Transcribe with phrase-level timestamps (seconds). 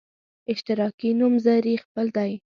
[0.51, 2.31] اشتراکي نومځري خپل دی.